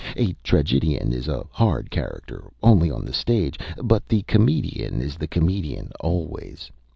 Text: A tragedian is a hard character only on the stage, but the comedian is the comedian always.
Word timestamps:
A 0.17 0.33
tragedian 0.43 1.13
is 1.13 1.27
a 1.27 1.45
hard 1.51 1.91
character 1.91 2.45
only 2.63 2.89
on 2.89 3.05
the 3.05 3.13
stage, 3.13 3.59
but 3.83 4.07
the 4.07 4.23
comedian 4.23 4.99
is 4.99 5.15
the 5.15 5.27
comedian 5.27 5.91
always. 5.99 6.71